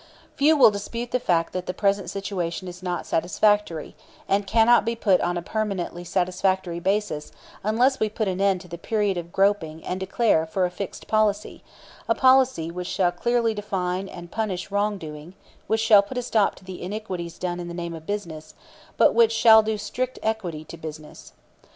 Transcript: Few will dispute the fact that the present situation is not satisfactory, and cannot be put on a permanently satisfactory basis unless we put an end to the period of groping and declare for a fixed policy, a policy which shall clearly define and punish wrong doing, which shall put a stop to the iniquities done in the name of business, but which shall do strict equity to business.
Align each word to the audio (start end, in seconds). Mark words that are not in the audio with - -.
Few 0.35 0.57
will 0.57 0.71
dispute 0.71 1.11
the 1.11 1.19
fact 1.19 1.53
that 1.53 1.67
the 1.67 1.75
present 1.75 2.09
situation 2.09 2.67
is 2.67 2.81
not 2.81 3.05
satisfactory, 3.05 3.95
and 4.27 4.47
cannot 4.47 4.83
be 4.83 4.95
put 4.95 5.21
on 5.21 5.37
a 5.37 5.43
permanently 5.43 6.03
satisfactory 6.03 6.79
basis 6.79 7.31
unless 7.63 7.99
we 7.99 8.09
put 8.09 8.27
an 8.27 8.41
end 8.41 8.61
to 8.61 8.67
the 8.67 8.79
period 8.79 9.15
of 9.15 9.31
groping 9.31 9.85
and 9.85 9.99
declare 9.99 10.47
for 10.47 10.65
a 10.65 10.71
fixed 10.71 11.07
policy, 11.07 11.63
a 12.09 12.15
policy 12.15 12.71
which 12.71 12.87
shall 12.87 13.11
clearly 13.11 13.53
define 13.53 14.09
and 14.09 14.31
punish 14.31 14.71
wrong 14.71 14.97
doing, 14.97 15.35
which 15.67 15.81
shall 15.81 16.01
put 16.01 16.17
a 16.17 16.23
stop 16.23 16.55
to 16.55 16.63
the 16.65 16.81
iniquities 16.81 17.37
done 17.37 17.59
in 17.59 17.67
the 17.67 17.75
name 17.75 17.93
of 17.93 18.07
business, 18.07 18.55
but 18.97 19.13
which 19.13 19.31
shall 19.31 19.61
do 19.61 19.77
strict 19.77 20.17
equity 20.23 20.63
to 20.65 20.77
business. 20.77 21.33